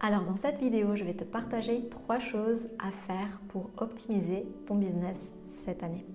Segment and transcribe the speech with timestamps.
[0.00, 4.76] Alors dans cette vidéo, je vais te partager trois choses à faire pour optimiser ton
[4.76, 5.32] business
[5.64, 6.06] cette année.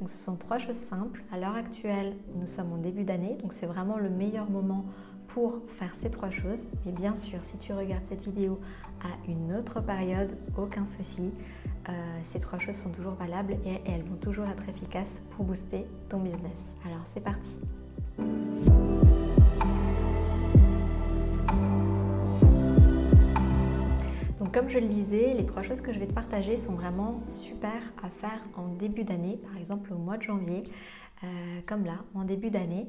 [0.00, 1.22] Donc ce sont trois choses simples.
[1.32, 4.86] À l'heure actuelle, nous sommes en début d'année, donc c'est vraiment le meilleur moment
[5.28, 6.66] pour faire ces trois choses.
[6.84, 8.58] Mais bien sûr, si tu regardes cette vidéo
[9.02, 11.30] à une autre période, aucun souci.
[11.88, 11.92] Euh,
[12.24, 16.18] ces trois choses sont toujours valables et elles vont toujours être efficaces pour booster ton
[16.18, 16.74] business.
[16.84, 17.56] Alors c'est parti.
[24.58, 27.80] Comme je le disais, les trois choses que je vais te partager sont vraiment super
[28.02, 30.64] à faire en début d'année, par exemple au mois de janvier,
[31.22, 32.88] euh, comme là, en début d'année.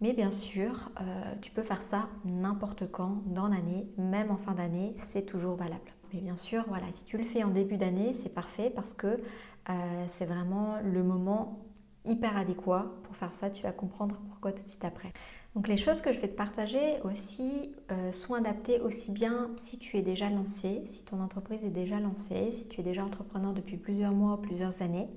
[0.00, 4.54] Mais bien sûr, euh, tu peux faire ça n'importe quand dans l'année, même en fin
[4.54, 5.90] d'année, c'est toujours valable.
[6.14, 9.08] Mais bien sûr, voilà, si tu le fais en début d'année, c'est parfait parce que
[9.08, 11.58] euh, c'est vraiment le moment
[12.04, 13.50] hyper adéquat pour faire ça.
[13.50, 15.12] Tu vas comprendre pourquoi tout de suite après.
[15.56, 19.78] Donc les choses que je vais te partager aussi euh, sont adaptées aussi bien si
[19.78, 23.52] tu es déjà lancé, si ton entreprise est déjà lancée, si tu es déjà entrepreneur
[23.52, 25.08] depuis plusieurs mois ou plusieurs années,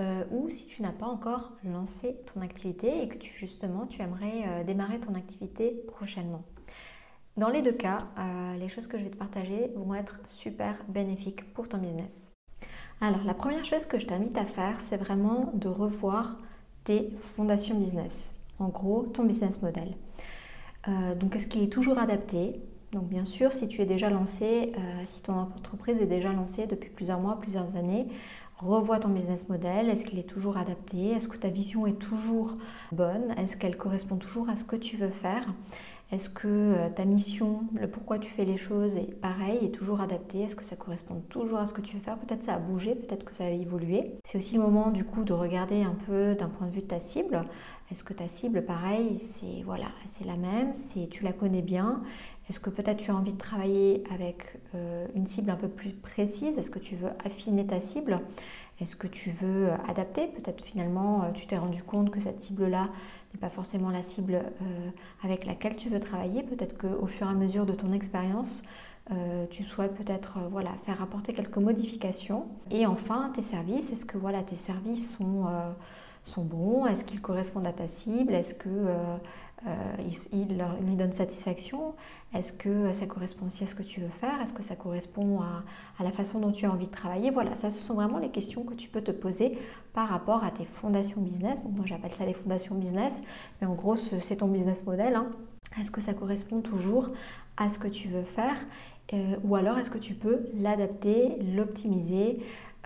[0.00, 4.02] euh, ou si tu n'as pas encore lancé ton activité et que tu, justement tu
[4.02, 6.42] aimerais euh, démarrer ton activité prochainement.
[7.38, 7.98] Dans les deux cas,
[8.60, 12.28] les choses que je vais te partager vont être super bénéfiques pour ton business.
[13.00, 16.36] Alors la première chose que je t'invite à faire, c'est vraiment de revoir
[16.84, 19.96] tes fondations business en gros ton business model.
[20.88, 22.60] Euh, donc est-ce qu'il est toujours adapté?
[22.92, 26.66] Donc bien sûr, si tu es déjà lancé, euh, si ton entreprise est déjà lancée
[26.66, 28.06] depuis plusieurs mois, plusieurs années,
[28.58, 29.88] revois ton business model.
[29.88, 31.10] Est-ce qu'il est toujours adapté?
[31.10, 32.56] Est-ce que ta vision est toujours
[32.92, 33.34] bonne?
[33.36, 35.44] Est-ce qu'elle correspond toujours à ce que tu veux faire?
[36.12, 40.00] Est-ce que euh, ta mission, le pourquoi tu fais les choses est pareil, est toujours
[40.00, 40.42] adapté?
[40.42, 42.18] Est-ce que ça correspond toujours à ce que tu veux faire?
[42.18, 44.12] Peut-être ça a bougé, peut-être que ça a évolué.
[44.24, 46.86] C'est aussi le moment du coup de regarder un peu d'un point de vue de
[46.86, 47.42] ta cible.
[47.90, 52.02] Est-ce que ta cible, pareil, c'est voilà, c'est la même, c'est tu la connais bien?
[52.48, 55.90] Est-ce que peut-être tu as envie de travailler avec euh, une cible un peu plus
[55.90, 56.58] précise?
[56.58, 58.20] Est-ce que tu veux affiner ta cible?
[58.80, 60.26] Est-ce que tu veux adapter?
[60.26, 62.88] Peut-être finalement euh, tu t'es rendu compte que cette cible-là
[63.32, 64.90] n'est pas forcément la cible euh,
[65.22, 66.42] avec laquelle tu veux travailler.
[66.42, 68.62] Peut-être qu'au fur et à mesure de ton expérience,
[69.50, 72.46] tu souhaites peut-être voilà, faire apporter quelques modifications.
[72.70, 75.44] Et enfin, tes services, est-ce que voilà, tes services sont,
[76.24, 79.16] sont bons Est-ce qu'ils correspondent à ta cible Est-ce que euh,
[80.56, 81.94] leur, lui donne satisfaction
[82.34, 85.40] Est-ce que ça correspond aussi à ce que tu veux faire Est-ce que ça correspond
[85.40, 87.30] à, la façon dont tu as envie de travailler?
[87.30, 89.58] Voilà, ça ce sont vraiment les questions que tu peux te poser
[89.92, 91.62] par rapport à tes fondations business.
[91.62, 93.22] Donc moi j'appelle ça les fondations business,
[93.60, 95.14] mais en gros c'est ton business model.
[95.14, 95.28] Hein.
[95.80, 97.10] Est-ce que ça correspond toujours
[97.56, 98.56] à ce que tu veux faire
[99.12, 102.40] euh, Ou alors est-ce que tu peux l'adapter, l'optimiser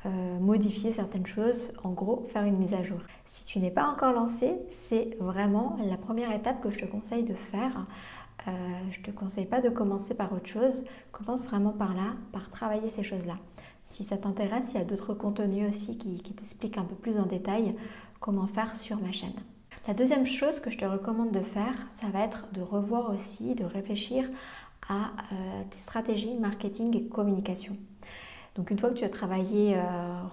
[0.09, 2.99] euh, modifier certaines choses, en gros faire une mise à jour.
[3.27, 7.25] Si tu n'es pas encore lancé, c'est vraiment la première étape que je te conseille
[7.25, 7.87] de faire.
[8.47, 8.51] Euh,
[8.91, 12.49] je ne te conseille pas de commencer par autre chose, commence vraiment par là, par
[12.49, 13.37] travailler ces choses-là.
[13.85, 17.27] Si ça t'intéresse, il y a d'autres contenus aussi qui, t'expliquent un peu plus en
[17.27, 17.75] détail
[18.21, 19.35] comment faire sur ma chaîne.
[19.87, 23.55] La deuxième chose que je te recommande de faire, ça va être de revoir aussi,
[23.55, 24.29] de réfléchir
[24.89, 27.77] à euh, tes stratégies marketing et communication.
[28.59, 29.81] Donc une fois que tu as travaillé, euh,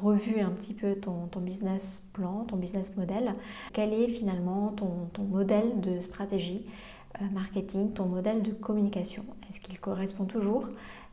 [0.01, 3.35] revu un petit peu ton, business plan, ton business model,
[3.71, 6.65] quel est finalement ton, modèle de stratégie
[7.21, 9.23] euh, marketing, ton modèle de communication?
[9.47, 10.67] Est-ce qu'il correspond toujours?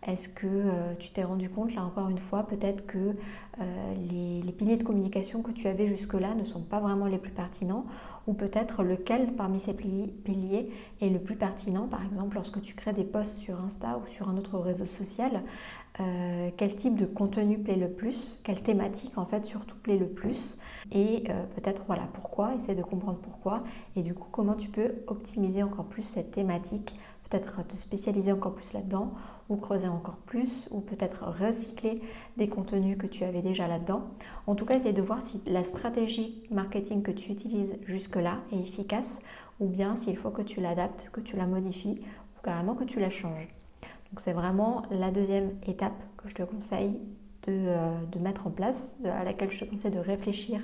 [0.06, 3.14] Est-ce que euh, tu t'es rendu compte, là encore une fois, peut-être que
[4.10, 7.30] les, les, piliers de communication que tu avais jusque-là ne sont pas vraiment les plus
[7.30, 7.84] pertinents?
[8.26, 10.70] Ou peut-être lequel parmi ces piliers
[11.00, 14.28] est le plus pertinent, par exemple lorsque tu crées des posts sur Insta ou sur
[14.28, 15.42] un autre réseau social,
[16.00, 20.08] euh, quel type de contenu plaît le plus, quelle thématique en fait surtout plaît le
[20.08, 20.58] plus
[20.90, 23.62] et euh, peut-être voilà pourquoi, essaie de comprendre pourquoi
[23.94, 26.98] et du coup comment tu peux optimiser encore plus cette thématique,
[27.28, 29.12] peut-être te spécialiser encore plus là-dedans
[29.50, 32.00] ou creuser encore plus ou peut-être recycler
[32.38, 34.04] des contenus que tu avais déjà là-dedans.
[34.46, 38.60] En tout cas, essaie de voir si la stratégie marketing que tu utilises jusque-là est
[38.60, 39.20] efficace
[39.60, 42.98] ou bien s'il faut que tu l'adaptes, que tu la modifies ou carrément que tu
[42.98, 43.61] la changes.
[44.12, 47.00] Donc c'est vraiment la deuxième étape que je te conseille
[47.46, 50.62] de, euh, mettre en place, à laquelle je te conseille de réfléchir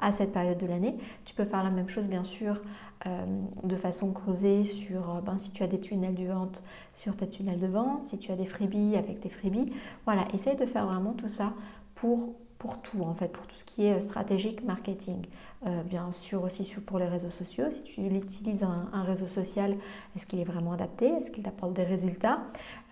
[0.00, 0.96] à cette période de l'année.
[1.24, 2.60] Tu peux faire la même chose bien sûr
[3.06, 3.24] euh,
[3.62, 7.28] de façon creusée sur euh, ben, si tu as des tunnels de vente sur tes
[7.28, 9.72] tunnels de vente, si tu as des freebies avec tes freebies.
[10.04, 11.52] Voilà, essaye de faire vraiment tout ça
[11.94, 15.26] pour pour tout en fait, pour tout ce qui est euh, stratégique marketing.
[15.66, 19.76] Euh, bien sûr aussi pour les réseaux sociaux, si tu utilises un, réseau social,
[20.14, 21.06] est-ce qu'il est vraiment adapté?
[21.06, 22.42] Est-ce qu'il t'apporte des résultats?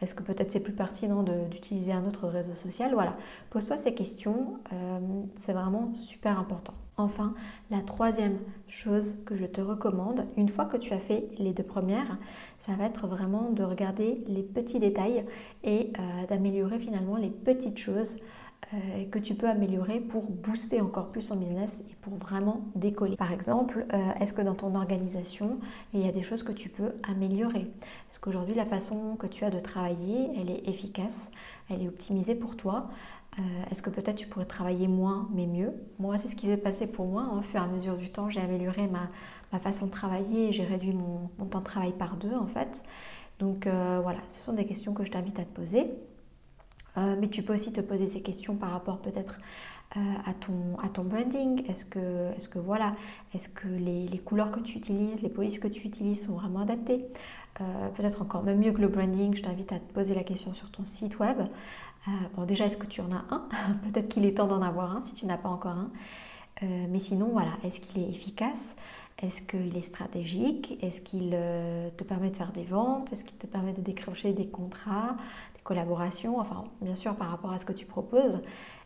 [0.03, 2.93] Est-ce que peut-être c'est plus pertinent d'utiliser un autre réseau social?
[2.93, 3.17] Voilà,
[3.51, 4.99] pose-toi ces questions, euh,
[5.37, 6.75] c'est vraiment super important.
[6.97, 7.35] Enfin,
[7.71, 8.39] la troisième
[8.69, 12.19] chose que je te recommande, une fois que tu as fait les deux premières,
[12.59, 15.25] ça va être vraiment de regarder les petits détails
[15.63, 15.93] et
[16.29, 18.17] d'améliorer finalement les petites choses
[18.75, 23.17] euh, que tu peux améliorer pour booster encore plus ton business et pour vraiment décoller.
[23.17, 25.61] Par exemple, euh, est-ce que dans ton organisation,
[25.95, 27.71] il y a des choses que tu peux améliorer?
[28.11, 31.31] Est-ce qu'aujourd'hui, la façon que tu as de travailler, elle est efficace,
[31.71, 32.91] elle est optimisée pour toi?
[33.39, 35.73] Euh, est-ce que peut-être tu pourrais travailler moins mais mieux?
[36.01, 37.23] Moi, c'est ce qui s'est passé pour moi.
[37.23, 37.39] Hein.
[37.39, 39.09] Au fur et à mesure du temps, j'ai amélioré ma,
[39.61, 42.83] façon de travailler et j'ai réduit mon, temps de travail par deux en fait.
[43.39, 45.87] Donc voilà, ce sont des questions que je t'invite à te poser.
[46.97, 49.39] Euh, mais tu peux aussi te poser ces questions par rapport peut-être
[50.27, 51.65] à, ton, à ton branding.
[51.71, 52.97] Est-ce que, est que voilà,
[53.33, 56.61] est-ce que les, les, couleurs que tu utilises, les polices que tu utilises sont vraiment
[56.61, 57.07] adaptées?
[57.95, 60.71] Peut-être encore même mieux que le branding, je t'invite à te poser la question sur
[60.71, 61.39] ton site web.
[62.09, 63.49] Euh, bon, déjà, est-ce que tu en as un?
[63.91, 65.91] Peut-être qu'il est temps d'en avoir un si tu n'as pas encore un.
[66.63, 68.77] Euh, mais sinon, voilà, est-ce qu'il est efficace?
[69.23, 70.79] Est-ce qu'il est stratégique?
[70.83, 73.13] Est-ce qu'il euh, te permet de faire des ventes?
[73.13, 75.17] Est-ce qu'il te permet de décrocher des contrats,
[75.67, 78.41] des collaborations Enfin, bien sûr, par rapport à ce que tu proposes,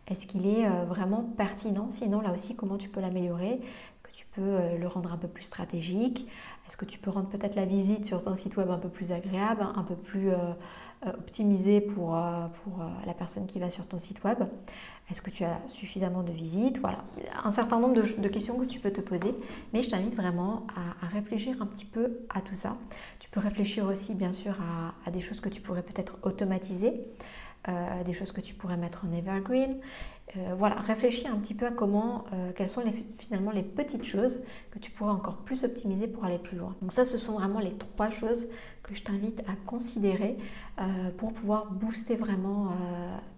[0.08, 1.88] est-ce qu'il est vraiment pertinent?
[1.90, 3.60] Sinon, là aussi, comment tu peux l'améliorer?
[4.02, 6.26] Que tu peux le rendre un peu plus stratégique
[6.70, 9.10] Est-ce que tu peux rendre peut-être la visite sur ton site web un peu plus
[9.10, 10.52] agréable, un peu plus euh,
[11.04, 14.38] optimisé pour, euh, pour euh, la personne qui va sur ton site web?
[15.10, 16.78] Est-ce que tu as suffisamment de visites?
[16.78, 17.02] Voilà,
[17.42, 19.34] un certain nombre de, questions que tu peux te poser,
[19.72, 20.64] mais je t'invite vraiment
[21.02, 22.76] à, réfléchir un petit peu à tout ça.
[23.18, 24.54] Tu peux réfléchir aussi bien sûr
[25.04, 26.92] à des choses que tu pourrais peut-être automatiser.
[27.68, 29.76] Euh, des choses que tu pourrais mettre en evergreen.
[30.34, 34.04] Euh, voilà, réfléchis un petit peu à comment, euh, quelles sont les, finalement les petites
[34.04, 34.38] choses
[34.70, 36.74] que tu pourrais encore plus optimiser pour aller plus loin.
[36.80, 38.46] Donc ça, ce sont vraiment les trois choses
[38.82, 40.38] que je t'invite à considérer
[41.18, 42.72] pour pouvoir booster vraiment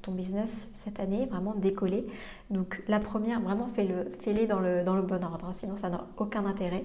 [0.00, 2.06] ton business cette année, vraiment décoller.
[2.50, 6.46] Donc la première, vraiment fais-le, fais-les dans le, bon ordre, hein, sinon ça n'a aucun
[6.46, 6.84] intérêt.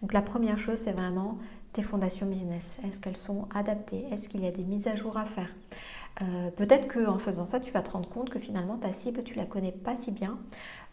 [0.00, 1.36] Donc la première chose, c'est vraiment
[1.74, 2.78] tes fondations business.
[2.82, 4.06] Est-ce qu'elles sont adaptées?
[4.10, 5.54] Est-ce qu'il y a des mises à jour à faire?
[6.22, 9.34] Euh, peut-être qu'en faisant ça, tu vas te rendre compte que finalement ta cible, tu
[9.34, 10.38] la connais pas si bien.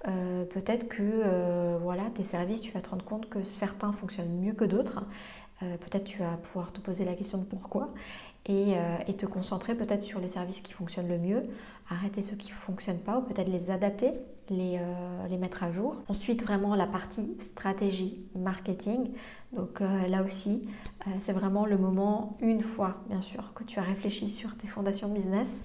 [0.07, 4.39] Euh, peut-être que euh, voilà, tes services, tu vas te rendre compte que certains fonctionnent
[4.39, 5.05] mieux que d'autres.
[5.59, 7.93] peut-être tu vas pouvoir te poser la question de pourquoi
[8.47, 8.75] et,
[9.17, 11.43] te concentrer peut-être sur les services qui fonctionnent le mieux,
[11.89, 14.11] arrêter ceux qui ne fonctionnent pas ou peut-être les adapter,
[14.49, 14.79] les,
[15.29, 16.03] les, mettre à jour.
[16.09, 19.11] Ensuite, vraiment la partie stratégie, marketing.
[19.53, 20.67] Donc là aussi,
[21.07, 24.67] euh, c'est vraiment le moment, une fois bien sûr, que tu as réfléchi sur tes
[24.67, 25.61] fondations business.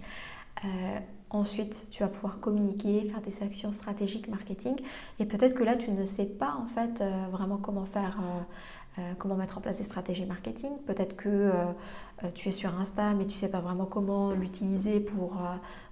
[0.65, 0.99] Euh,
[1.31, 4.77] ensuite, tu vas pouvoir communiquer, faire des actions stratégiques marketing.
[5.19, 8.21] Et peut-être que là, tu ne sais pas en fait euh, vraiment comment faire,
[9.19, 10.71] comment mettre en place des stratégies marketing.
[10.87, 11.53] Peut-être que
[12.35, 15.39] tu es sur Insta, mais tu ne sais pas vraiment comment l'utiliser pour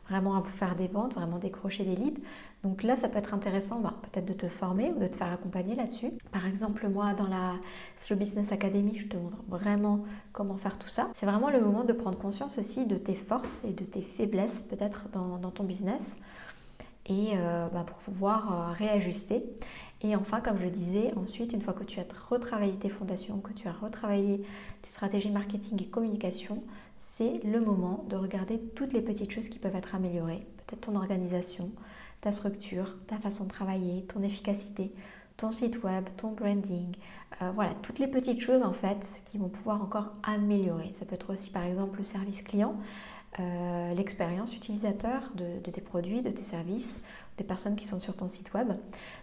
[0.08, 2.20] vraiment faire des ventes, vraiment décrocher des leads.
[2.64, 5.32] Donc là, ça peut être intéressant bah, peut-être de te former ou de te faire
[5.32, 6.10] accompagner là-dessus.
[6.32, 7.54] Par exemple, moi, dans la
[7.96, 11.08] Slow Business Academy, je te montre vraiment comment faire tout ça.
[11.14, 14.62] C'est vraiment le moment de prendre conscience aussi de tes forces et de tes faiblesses
[14.62, 16.16] peut-être dans, ton business
[17.08, 19.44] et euh, bah, pour pouvoir euh, réajuster.
[20.00, 23.52] Et enfin, comme je disais, ensuite, une fois que tu as retravaillé tes fondations, que
[23.52, 24.44] tu as retravaillé
[24.82, 26.62] tes stratégies marketing et communication,
[26.96, 30.46] c'est le moment de regarder toutes les petites choses qui peuvent être améliorées.
[30.66, 31.70] Peut-être ton organisation,
[32.20, 34.92] ta structure, ta façon de travailler, ton efficacité,
[35.36, 36.94] ton site web, ton branding.
[37.42, 40.90] Euh, voilà, toutes les petites choses en fait qui vont pouvoir encore améliorer.
[40.92, 42.76] Ça peut être aussi par exemple le service client,
[43.38, 47.02] euh, l'expérience utilisateur de, tes produits, de tes services,
[47.36, 48.68] des personnes qui sont sur ton site web.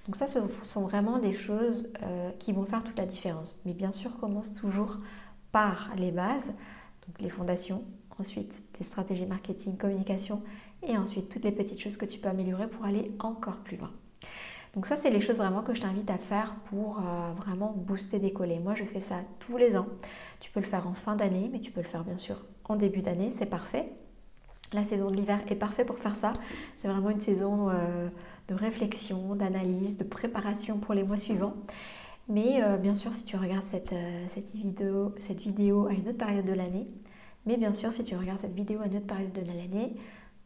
[0.06, 3.60] Donc ça, ce sont vraiment des choses euh, qui vont faire toute la différence.
[3.66, 4.98] Mais bien sûr, commence toujours
[5.52, 6.54] par les bases,
[7.08, 7.84] donc les fondations,
[8.20, 10.42] ensuite les stratégies marketing, communication,
[10.84, 13.92] et ensuite toutes les petites choses que tu peux améliorer pour aller encore plus loin.
[14.76, 18.20] Donc ça, c'est les choses vraiment que je t'invite à faire pour euh, vraiment booster,
[18.20, 18.60] décoller.
[18.60, 19.88] Moi, je fais ça tous les ans.
[20.42, 22.76] Tu peux le faire en fin d'année, mais tu peux le faire bien sûr en
[22.76, 23.92] début d'année, c'est parfait.
[24.74, 26.34] La saison de l'hiver est parfaite pour faire ça.
[26.82, 28.10] C'est vraiment une saison euh,
[28.48, 31.54] de réflexion, d'analyse, de préparation pour les mois suivants.
[32.28, 33.94] Mais euh, bien sûr, si tu regardes cette,
[34.56, 36.88] vidéo, cette vidéo à une autre période de l'année,
[37.46, 39.96] mais bien sûr, si tu regardes cette vidéo à une autre période de l'année,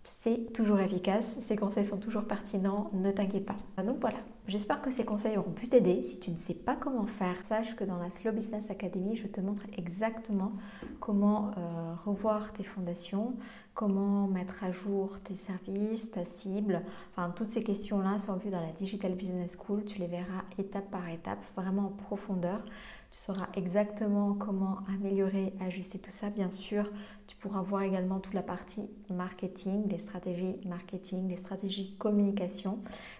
[0.04, 3.84] c'est toujours efficace, ces conseils sont toujours pertinents, ne t'inquiète pas.
[3.84, 6.04] Donc voilà, j'espère que ces conseils auront pu t'aider.
[6.04, 9.28] Si tu ne sais pas comment faire, sache que dans la Slow Business Academy, je
[9.28, 10.52] te montre exactement
[11.00, 13.36] comment euh, revoir tes fondations,
[13.74, 16.82] comment mettre à jour tes services, ta cible.
[17.12, 19.86] Enfin, toutes ces questions-là sont vues dans la Digital Business School.
[19.86, 22.66] Tu les verras étape par étape, vraiment en profondeur.
[23.12, 26.30] Tu sauras exactement comment améliorer, ajuster tout ça.
[26.30, 26.92] Bien sûr,
[27.26, 32.80] tu pourras voir également toute la partie marketing, les stratégies marketing, les stratégies communication.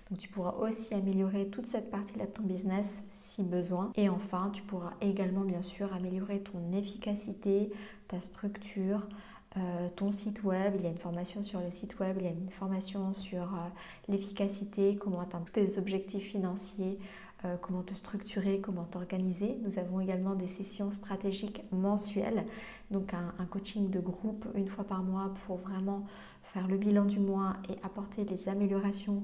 [0.10, 3.92] Donc tu pourras aussi améliorer toute cette partie-là de ton business si besoin.
[3.96, 7.72] Et enfin, tu pourras également bien sûr améliorer ton efficacité,
[8.08, 9.08] ta structure,
[9.58, 12.28] euh, ton site web, il y a une formation sur le site web, il y
[12.28, 13.68] a une formation sur euh,
[14.08, 17.00] l'efficacité, comment atteindre tes objectifs financiers,
[17.46, 19.58] euh, comment te structurer, comment t'organiser.
[19.64, 22.46] Nous avons également des sessions stratégiques mensuelles,
[22.92, 26.06] donc un, un, coaching de groupe une fois par mois pour vraiment
[26.54, 29.24] faire le bilan du mois et apporter les améliorations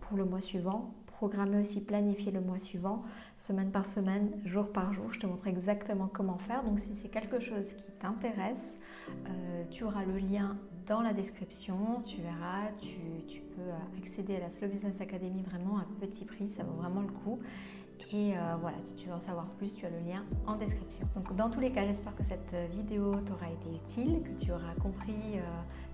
[0.00, 3.02] pour le mois suivant programmer aussi, planifier le mois suivant,
[3.36, 5.12] semaine par semaine, jour par jour.
[5.12, 6.62] Je te montre exactement comment faire.
[6.62, 8.78] Donc si c'est quelque chose qui t'intéresse,
[9.10, 12.04] euh, tu auras le lien dans la description.
[12.06, 16.62] Tu verras, tu, peux accéder à la Slow Business Academy vraiment à petit prix, ça
[16.62, 17.40] vaut vraiment le coup.
[18.10, 21.06] Et euh, voilà, si tu veux en savoir plus, tu as le lien en description.
[21.14, 24.74] Donc dans tous les cas, j'espère que cette vidéo t'aura été utile, que tu auras
[24.80, 25.42] compris euh,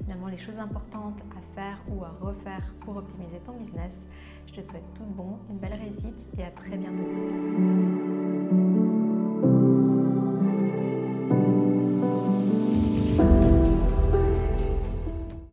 [0.03, 3.93] finalement les choses importantes à faire ou à refaire pour optimiser ton business.
[4.47, 8.24] Je te souhaite tout bon, une belle réussite et à très bientôt.